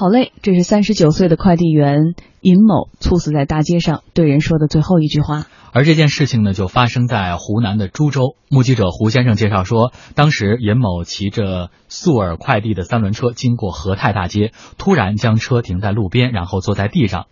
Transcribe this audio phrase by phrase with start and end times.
[0.00, 5.44] 好嘞，这是三十九岁的快递员尹某猝死在大街上，对人说的最后一句话。
[5.74, 8.34] 而这件事情呢，就发生在湖南的株洲。
[8.48, 17.26] 目击者胡先生介绍说，当时尹某骑着速尔快递的三轮车经过和泰大街，突然将车停在路边，然后坐在地上。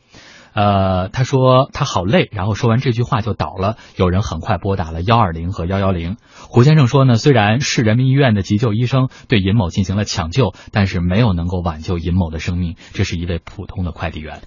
[0.55, 3.77] 呃，他说他好累，然后说完这句话就倒了。
[3.97, 6.17] 有人很快拨打了幺二零和幺幺零。
[6.49, 12.77] 胡先生说呢，虽然市人民医院的急救医生对尹某进行了抢救，但是没有能够挽救尹某的生命。
[12.93, 14.41] 这是一位普通的快递员。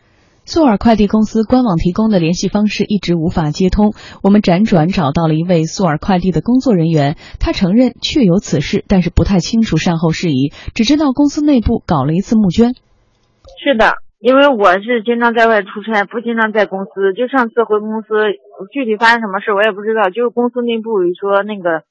[0.43, 12.73] 速尔快递公司官网提供的联系方式一直无法接通，我们辗转找到了一位速尔快递的工作人员，他承认确有此事，但是不太清楚善后事宜，只知道公司内部搞了一次募捐。
[13.63, 13.93] 是的。
[14.21, 17.11] 因为我是经常在外出差，不经常在公司。
[17.17, 18.13] 就上次回公司，
[18.71, 20.11] 具体发生什么事我也不知道。
[20.11, 21.81] 就是公司内部说那个，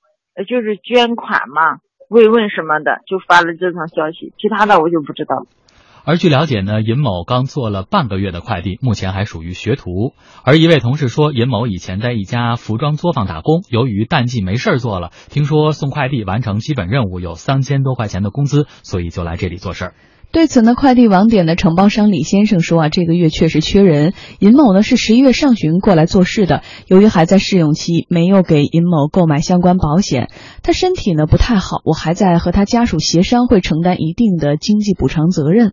[0.46, 4.32] 就是捐款嘛，慰问什么的，就发了这条消息。
[4.38, 5.50] 其他的我就不知道。
[6.04, 10.14] 而据了解呢，尹某刚做了半个月的快递，目前还属于学徒。
[10.44, 19.94] 而一位同事说，尹某以前在一家服装作坊打工，由于淡季没事儿做了，听说送快递完成基本任务有三千多块钱的工资，所以就来这里做事儿。
[20.32, 24.14] 对此呢，快递网点的承包商李先生说啊，这个月确实缺人。
[24.38, 30.30] 尹某呢是十一月上旬过来做事的，由于还在试用期，没有给尹某购买相关保险。
[30.62, 35.72] 他身体呢不太好，我还在和他家属协商，会承担一定的经济补偿责任。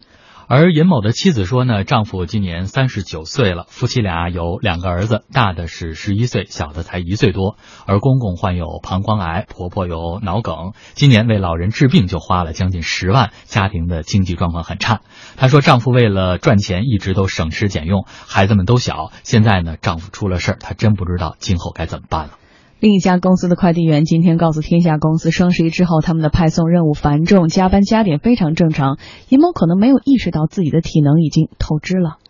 [0.49, 7.57] 而尹某的妻子说呢，丈夫今年三十九岁了，夫妻俩有两个儿子，大的是十一岁，小的才一岁多。
[7.85, 15.01] 而公公患有膀胱癌，婆婆有脑梗，今年为老人治病就花了将近十万，家庭的经济状况很差。
[15.35, 22.31] 她说，丈夫为了赚钱一直都省吃俭用，孩子们都小，现在呢，丈夫出了事儿，她真不知道今后该怎么办了。
[22.79, 29.01] 另一家公司的快递员今天告诉天下公司，双十一之后他们的派送任务繁重，加班加点非常正常。
[29.29, 32.21] 尹某可能没有意识到自己的体能已经透支了，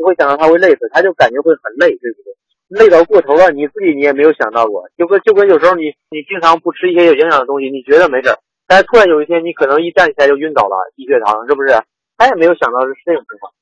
[0.00, 2.32] 不会想到他会累死，他就感觉会很累，对不对？
[2.80, 8.32] 累到过头了，你自己你也没有想到过，就跟就跟有时候你你经常不吃一些有营养的东西，你觉得没事，
[8.64, 11.76] 但是突然有一天你可能一站起来就晕倒了，低血糖，是不是？
[12.16, 13.52] 他也没有想到是这种情况。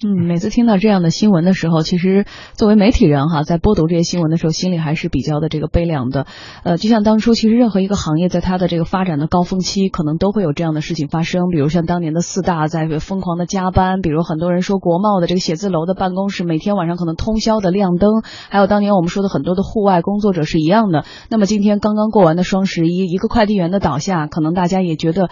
[0.00, 6.24] 嗯，每次听到这样的新闻的时候，其实作为媒体人哈，在播读这些新闻的时候，心里还是比较的这个悲凉的。
[6.62, 11.48] 呃，就像当初，其实任何一个行业在它的这个发展的高峰期，可能都会有这样的事情发生。
[11.50, 21.04] 比如像当年的四大在疯狂的加班，比如很多人说国贸的这个写字楼的办公室每天晚上可能通宵的亮灯，还有当年我们说的很多的户外工作者是一样的。
[21.28, 25.28] 那么今天刚刚过完的双十一，一个快递员的倒下，可能大家也觉得。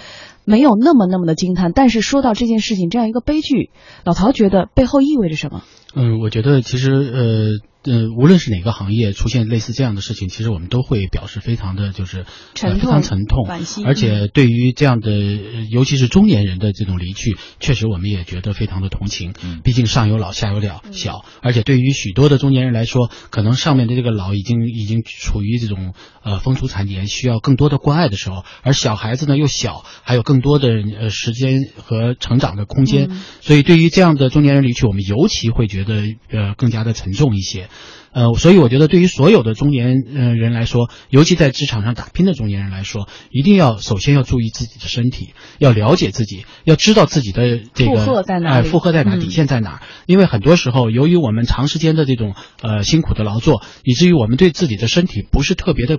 [0.47, 3.69] 没有那么那么的惊叹，但是说到这件事情这样一个悲剧，
[4.05, 5.63] 老曹觉得背后意味着什么？
[5.95, 7.76] 嗯，我觉得其实呃。
[7.87, 13.47] 呃，无论是哪个行业出现类似这样的事情，其实我们都会表示非常的就是非常沉痛，
[13.85, 15.11] 而且对于这样的，
[15.71, 19.35] 尤其是中年人的这种离去，确实我们也觉得非常的同情。
[19.43, 30.69] 嗯，毕竟上有老下有了小，而且对于许多的中年人来说，可能上面的这个老已经已经处于这种呃风烛残年，需要更多的关爱的时候，而小孩子呢又小，还有更多的
[31.01, 33.11] 呃时间和成长的空间，
[33.41, 37.69] 所以对于这样的中年人离去，我们尤其会觉得呃更加的沉重一些。
[38.13, 49.83] 呃，所以我觉得对于所有的中年呃人来说，尤其在职场上打拼的中年人来说，一定要首先要注意自己的身体，要了解自己，要知道自己的这个负荷在哪，负荷在哪，底线在哪。
[50.07, 55.99] 因为很多时候，由于我们长时间的这种呃辛苦的劳作，以至于我们对自己的身体不是特别的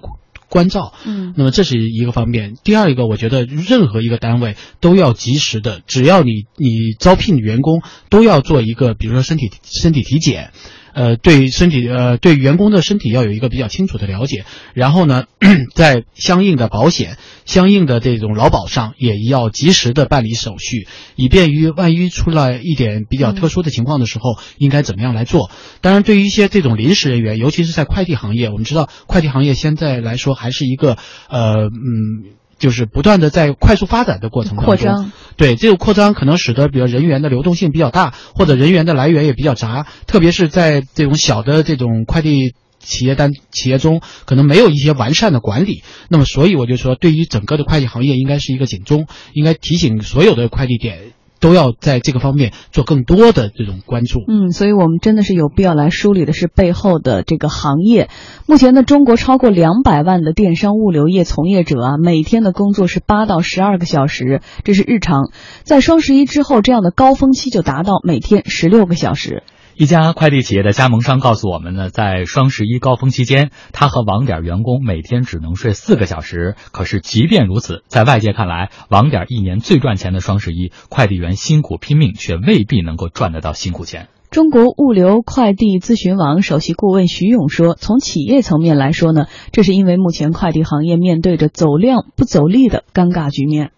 [0.50, 0.96] 关照。
[1.06, 2.56] 嗯，那么这是一个方面。
[2.64, 10.50] 第二一个，我觉得任何一个单位都要及时的，只要你你招聘员工，都要做一个，比如说身体身体体检。
[10.98, 15.26] 呃，对身体，呃，对员工的身体要有一个比较清楚的了解，然后呢，
[15.76, 25.52] 在相应的保险、相应的这种劳保上，也要及时的办理手续，以便于万一出来一点比较特殊的情况的时候，应该怎么样来做。
[25.82, 30.98] 当然，对于一些这种临时人员，尤其是在快递行业，我们知道快递行业现在来说还是一个，
[31.30, 32.34] 呃，嗯。
[32.58, 45.84] 就是不断的在快速发展的过程当中，对这个扩张可能使得，比如人员的流动性比较大，或者人员的来源也比较杂，特别是在这种小的这种快递企业单企业中，可能没有一些完善的管理。
[46.10, 51.14] 那么，所以我就说，对于整个的快递行业，应该是一个警钟，应该提醒所有的快递点。
[51.40, 54.20] 都要在这个方面做更多的这种关注。
[54.28, 58.10] 嗯，所以我们真的是有必要来梳理的是背后的这个行业。
[58.46, 65.32] 目前呢，中国超过两百万的电商物流业从业者啊，每天的工作是八到十二个小时，这是日常。
[65.64, 69.44] 在双十一之后，这样的高峰期就达到每天十六个小时。
[69.80, 76.56] 一家快递企业的加盟商告诉我们呢，在双十一高峰期间，他和网点员工每天只能睡四个小时。
[76.72, 84.08] 可是即便如此，在外界看来，网点一年最赚钱的双十一，快递员辛苦拼命，却未必能够赚得到辛苦钱。
[84.32, 93.70] 中国物流快递咨询网首席顾问徐勇说：“从企业层面来说呢，这是因为目前快递行业面对着走量不走利的尴尬局面。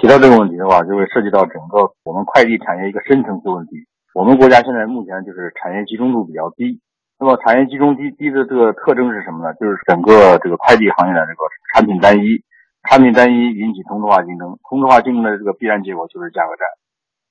[0.00, 3.89] 提到这个问题的话，就会涉及到整个我们快递产业一个深层次问题。
[4.14, 6.80] 我们国家现在目前就是产业集中度比较低。
[7.18, 9.54] 那么产业集中低低的这个特征是什么呢？
[9.54, 11.40] 就是整个这个快递行业的这个
[11.74, 12.44] 产品单一，
[12.88, 16.66] 产品单一引起同质化竞争，同质化竞争的这个必然结果就是价格战。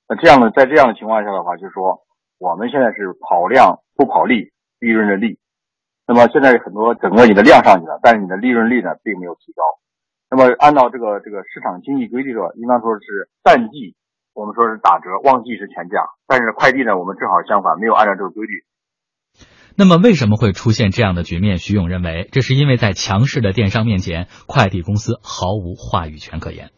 [0.08, 2.02] 那这样的在这样的情况下的话，就是说。”
[2.40, 4.48] 我们现在是跑量不跑利，
[4.78, 5.38] 利润的利。
[6.06, 9.60] 那么现在很多整个你的量上去了，但是你的利润率呢并没有提高。
[10.30, 13.94] 那么按照这个这个市场经济规律的话，应当说是淡季，
[14.34, 16.08] 我们说是打折，旺季是全价。
[16.26, 18.64] 但是快递呢，我们正好相反，没有按照这个规律。
[19.76, 21.58] 那么为什么会出现这样的局面？
[21.58, 26.70] 徐勇认为，这是因为在强势的电商面前，快递公司毫无话语权可言。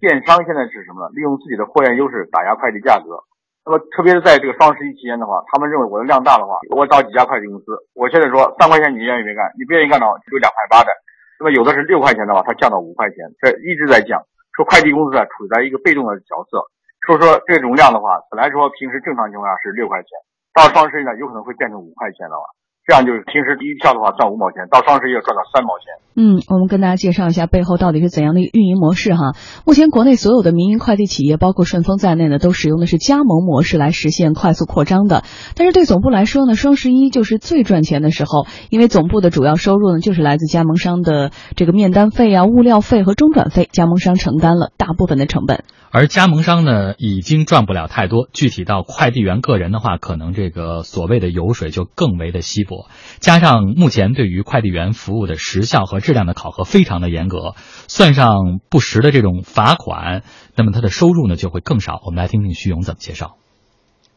[0.00, 1.10] 电商现在是什么？
[1.14, 3.22] 利用自己的货源优势打压快递价格。
[3.66, 7.86] 那么，特别是在这个双十一期间的话，他们认为我的量大的话，我找几家快递公司。
[7.94, 9.46] 我现在说三块钱，你愿意没干？
[9.54, 10.90] 你不愿意干的话，就两块八的。
[11.38, 14.26] 那么有的是六块钱的话，它降到五块钱，这一直在降。
[14.52, 16.64] 说快递公司啊处在一个被动的角色，
[17.06, 20.08] 说说这种量的话，本来说平时正常情况下是六块钱，
[20.52, 22.36] 到双十一呢有可能会变成五块钱了。
[22.84, 26.02] 这样就是平时第一票的话赚五毛钱，到双十一要赚到三毛钱。
[26.14, 29.32] 嗯，我们跟大家介绍一下背后到底是怎样的一个运营模式哈。
[29.64, 35.22] 目前国内所有的民营快递企业，包括顺丰在内呢，都使用的是加盟模式来实现快速扩张的。
[35.54, 45.62] 但是对总部来说呢，双十一就是最赚钱的时候，因为总部的主要收入呢就是来自加盟商的这个面单费啊、物料费和中转费，加盟商承担了大部分的成本。
[45.94, 48.26] 而加盟商呢，已经赚不了太多。
[48.32, 52.88] 具体到快递员个人的话，可能这个所谓的油水就更为的稀薄。
[53.20, 57.52] 加上目前对于快递员服务的时效和质量的考核非常的严格，
[57.92, 60.22] 算上不实的这种罚款，
[60.56, 62.00] 那么他的收入呢就会更少。
[62.06, 63.36] 我们来听听徐勇怎么介绍。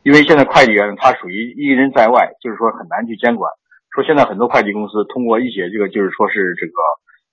[0.02, 3.52] 因为现在快递员他属于一人在外，就是说很难去监管。
[3.92, 6.80] 说现在很多快递公司通过一些这个就是说是这个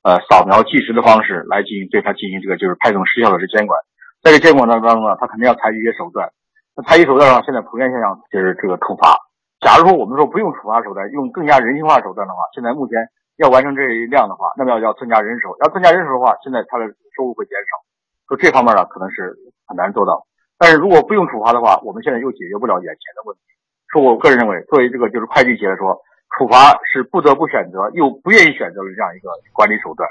[0.02, 3.78] 呃扫描计时的方式来进行对他进行这个就是派送时效的这监管。
[4.22, 6.30] 在这监管当中呢，他肯定要采取一些手段。
[6.76, 9.18] 那采取手段的话，现在普遍现象就是这个处罚。
[9.58, 12.96] 假如说我们说不用处罚手段，用更加人性化手段的话，现在目前
[13.36, 15.54] 要完成这一量的话，那么要要增加人手。
[15.58, 16.86] 要增加人手的话，现在他的
[17.18, 17.82] 收入会减少。
[18.30, 19.34] 说这方面呢，可能是
[19.66, 20.22] 很难做到。
[20.56, 23.42] 但是如果不用处罚的话，我们现在又解决不了眼前的问题。
[23.90, 25.98] 说我个人认为，作为这个就是会计企业来说，
[26.38, 30.08] 处罚是不得不选择又不愿意选择的这样一个管理手段。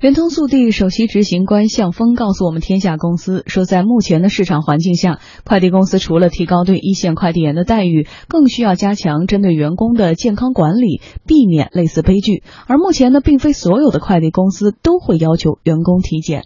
[0.00, 12.42] 圆通速递首席执行官向峰告诉我们天下公司说，在目前的市场环境下，快递公司除了提高对一线快递员的待遇，更需要加强针对员工的健康管理，避免类似悲剧。
[12.66, 16.42] 而目前呢，并非所有的快递公司都会要求员工体检。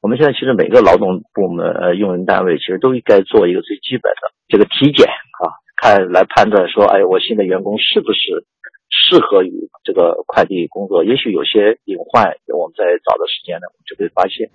[0.00, 5.44] 我们现在其实每个劳动部门呃用人单位其实都应该做一个最基本的这个体检啊，
[5.76, 8.46] 看来判断说，哎，我新的员工是不是。
[8.94, 14.50] 适合于这个快递工作，也许有些隐患，我们在早的时间呢，我们就会发现。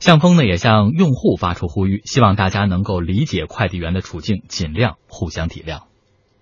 [0.00, 5.86] 向峰呢也向用户发出呼吁，希望大家能够理解快递员的处境，尽量互相体谅。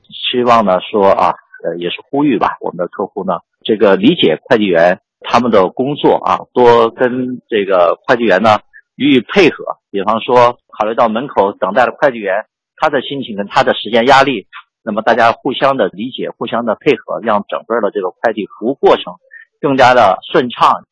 [0.09, 8.59] 希望呢说啊，呃，也是呼吁吧，我们的客户呢，这个理解快递员他们的工作啊，多跟这个快递员呢
[8.97, 9.79] 予以配合。
[9.91, 12.47] 比方说，考虑到门口等待的快递员
[12.77, 14.49] 他的心情跟他的时间压力。
[14.83, 19.15] 那么大家互相的理解，互相的配合，让整个的这个快递服务过程
[19.61, 20.85] 更加的顺畅。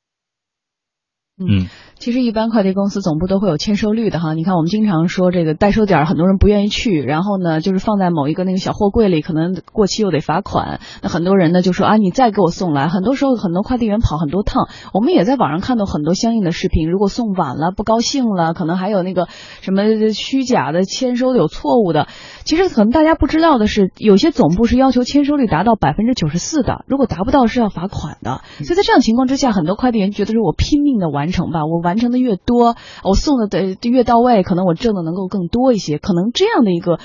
[1.38, 1.68] 嗯。
[2.00, 10.80] 其实一般快递公司总部都会有签收率的哈，你看我们经常说这个代收点，很多人不愿意去，然后呢就是放在某一个那个小货柜里，可能过期又得罚款。
[11.02, 12.88] 那很多人呢就说啊，你再给我送来。
[12.88, 16.90] 很多时候很多快递员跑很多趟，我们也在网上看到很多相应的视频。
[16.90, 19.28] 如果送晚了不高兴了，可能还有那个
[19.60, 22.08] 什么虚假的签收有错误的。
[22.44, 28.40] 其实可能大家不知道的是，有些总部是要求签收率达到百分之九十四的，如果达不到是要罚款的。
[28.64, 31.89] 所以在这样情况之下，很多快递员觉得说我拼命的完成吧，我完。
[31.90, 35.98] 完成的越多，我送的的越到位，可能我挣的能够更多一些。
[35.98, 37.00] 可能这样的一个，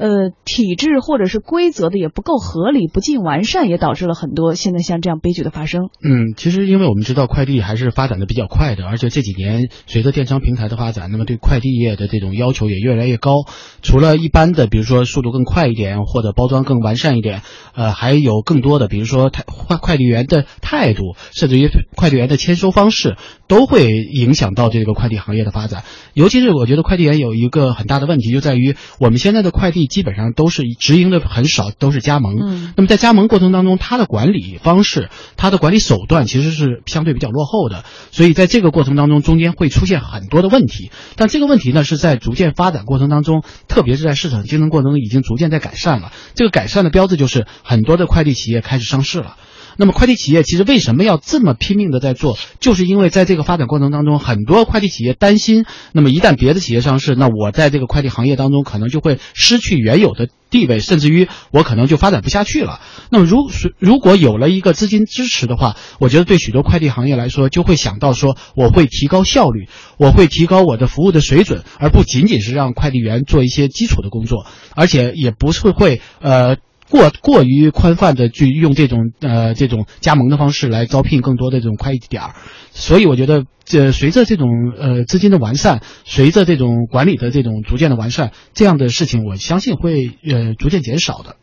[0.00, 5.90] 呃，体制或者是规则的也不够合理、不尽完善，也导致了很多现在像这样悲剧的发生。
[6.02, 13.44] 嗯，其实因为我们知道快递还是发展的比较快的，而且这几年随着电商平台的发展，那么对快递业的这种要求也越来越高。
[13.82, 17.42] 除了一般的，比如说速度更快一点，或者包装更完善一点，
[17.76, 23.16] 呃，还有更多的，比如说快快递员的态度，甚至于快递员的签收方式，
[23.46, 24.30] 都会影。
[24.40, 32.36] 响到这个快递行业的发展，尤其是我觉得快递员有一个很大的问题，就在于我们现在的快递基本上都是直营的很少，都是加盟。
[32.40, 40.90] 嗯，那么在加盟过程当中，它的管理方式、它的管理手段其实是相对比较落后的，所以在这个过程当中，中间会出现很多的问题。
[41.16, 46.12] 但这个问题呢，是在逐渐发展过程当中，特别是在市场竞争过程中，已经逐渐在改善了。
[46.34, 49.36] 这个改善的标志就是很多的快递企业开始上市了。
[49.80, 52.36] 那么快递企业其实为什么要这么拼命的在做？
[52.60, 62.78] 就是因为在这个发展过程当中，很多快递企业担心，那么一旦别的企业上市，那我在这个快递行业当中可能就会失去原有的地位，甚至于我可能就发展不下去了。
[63.10, 74.44] 那么如如果有了一个资金支持的话，我觉得对许多快递行业来说，就会想到说，我会提高效率，我会提高我的服务的水准，而不仅仅是让快递员做一些基础的工作，
[74.76, 76.58] 而且也不是会呃。
[76.90, 82.34] 过过于宽泛的去用这种呃这种加盟的方式来招聘更多的这种快递点儿，
[82.72, 91.36] 所以我觉得这随着这种呃资金的完善，随着这种管理的这种逐渐的完善，这样的事情我相信会呃逐渐减少的。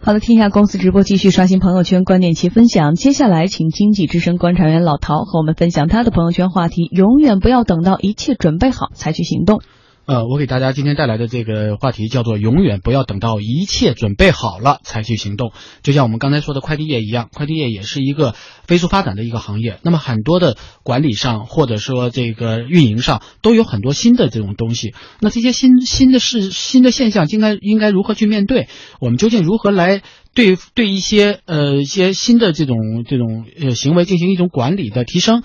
[0.00, 2.94] 好的，听一下公司直播，继续刷新朋友圈观点其分享。
[2.94, 9.62] 接下来，请经济之声观察员老陶和我们分享他的朋友圈话题：永远不要等到一切准备好才去行动。
[10.06, 15.50] 呃，我给大家今天带来的这个话题叫做“永远不要等到一切准备好了才去行动”。
[15.82, 18.32] 就像我们刚才说的快递业一样，快递业也是一个
[18.68, 19.80] 飞速发展的一个行业。
[19.82, 24.94] 那么很多的管理上或者说这个运营上都有很多新的这种东西。
[25.20, 28.68] 那这些新新的事、新的现象，应该应该如何去面对？
[29.00, 30.02] 我们究竟如何来
[30.34, 35.42] 对对一些呃一些新的这种这种呃行为进行一种管理的提升？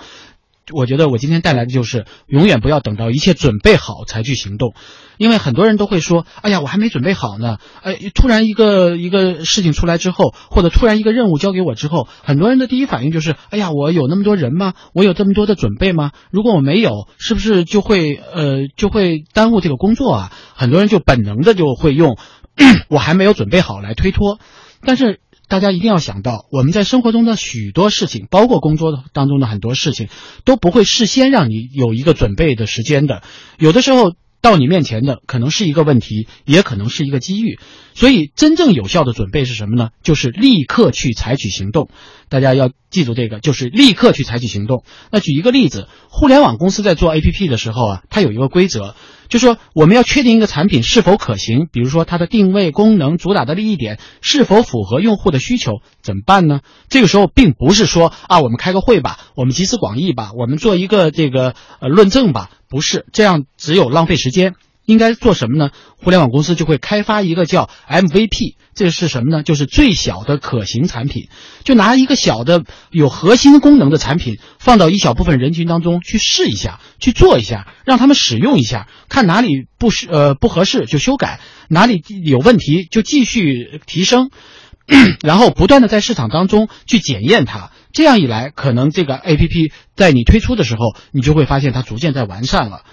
[0.71, 4.73] 我觉得我今天带来的就是永远不要等到一切准备好才去行动，
[5.17, 14.73] 因为很多人都会说：“哎呀，我还没准备好呢。”哎，突然一个一个事情出来之后，或者突然一个任务交给我之后，很多人的第一反应就是：“哎呀，我有那么多人吗？
[14.93, 16.11] 我有这么多的准备吗？
[16.31, 22.17] 如果我没有，是不是就会呃就会耽误这个工作啊？”很多人就本能的就会用
[22.87, 24.39] “我还没有准备好”来推脱，
[24.85, 25.19] 但是。
[25.51, 30.07] 大家一定要想到，我们在生活中的许多事情，包括工作当中的很多事情，
[30.45, 33.21] 都不会事先让你有一个准备的时间的。
[33.59, 37.59] 有的时候到你面前的可能是一个问题，也可能是一个机遇。
[37.93, 39.89] 所以，真正有效的准备是什么呢？
[40.03, 41.89] 就是立刻去采取行动。
[42.29, 44.83] 大家要记住这个，就是立刻去采取行动。
[45.11, 48.95] 那举一个例子，互联网公司在做 APP 的时候啊，它有一个规则。
[49.27, 56.59] 就说我们要确定一个产品是否可行，比如说它的定位、功能、主打的利益点是否符合用户的需求，怎么办呢？
[56.89, 64.55] 这个时候并不是说啊，我们开个会吧，我们集思广益吧，我们做一个这个呃论证吧，不是这样，只有浪费时间。
[64.91, 65.71] 应该做什么呢？
[65.95, 69.41] 互联网公司就会开发一个叫 MVP，这是什么呢？
[69.41, 71.29] 就是最小的可行产品。
[71.63, 84.29] 就拿一个小的有核心功能的产品，放到一小部分人群当中去试一下，去做一下，让他们使用一下，看哪里不适呃不合适就修改，哪里有问题就继续提升，
[85.23, 87.71] 然后不断的在市场当中去检验它。
[87.93, 92.83] 这样一来，可能这个 APP 在你推出的时候，你就会发现它逐渐在完善了。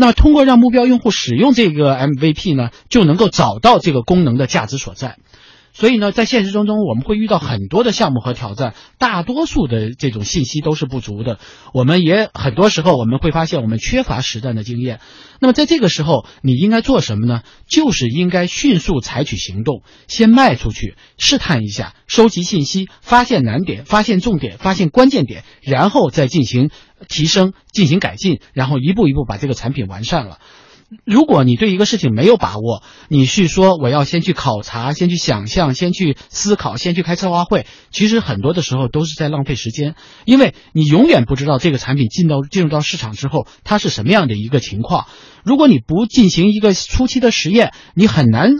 [0.00, 5.16] 那通过让目标用户使用这个 MVP 呢，就能够找到这个功能的价值所在。
[5.78, 11.38] 所以呢，在现实当中，我们会遇到很多的项目和挑战，大多数的这种信息都是不足的。
[11.72, 14.98] 我们也很多时候我们会发现，我们缺乏实战的经验。
[15.38, 17.42] 那么在这个时候，你应该做什么呢？
[17.68, 26.70] 就是应该迅速采取行动，先迈出去试探一下，收集信息，发现难点，发现重点，发现关键点，然后再进行
[27.06, 30.40] 提升，进行改进，然后一步一步把这个产品完善了。
[31.04, 45.06] 如果你对一个事情没有把握，你去说我要先去考察，先去想象，先去思考，先去开策划会，其实很多的时候都是在浪费时间，因为你永远不知道这个产品进到进入到市场之后，它是什么样的一个情况。
[45.44, 48.52] 如果你不进行一个初期的实验，你很难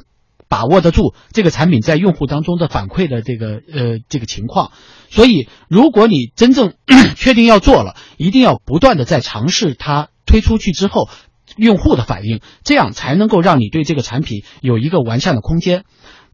[0.49, 4.73] 把握得住这个产品在用户当中的反馈的这个呃这个情况。
[5.09, 6.75] 所以，如果你真正
[7.17, 11.09] 确定要做了，一定要不断的在尝试它推出去之后。
[11.57, 15.85] 用户的反应，这样才能够让你对这个产品有一个完善的空间。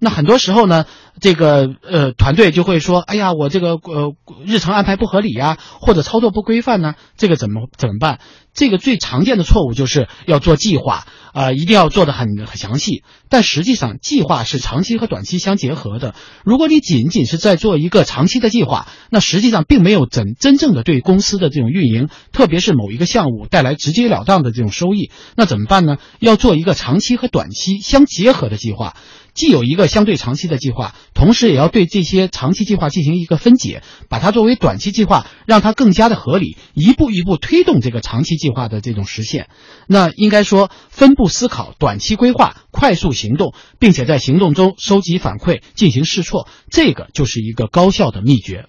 [0.05, 0.85] 那很多时候呢，
[1.19, 8.19] 这个呃团队就会说：“哎呀，我这个呃日程安排不合理呀，或者操作不规范呢，这个怎么怎么办？”
[8.53, 13.03] 这个最常见的错误就是要做计划啊，一定要做的很很详细。
[13.29, 16.15] 但实际上，计划是长期和短期相结合的。
[16.45, 25.11] 如果你仅仅是在做一个长期的计划，那实际上并没有真真正的对公司的这种运营，特别是某一个项目带来直截了当的这种收益。
[25.35, 25.97] 那怎么办呢？
[26.21, 28.95] 要做一个长期和短期相结合的计划。
[29.35, 39.49] 既有一个相对长期的计划，同时也要对这些长期计划进行一个分解，把它作为短期计划，让它更加的合理，一步一步推动这个长期计划的这种实现。
[39.89, 48.67] 那应该说，分步思考、短期规划、快速行动，并且在行动中收集反馈、进行试错，这个就是一个高效的秘诀。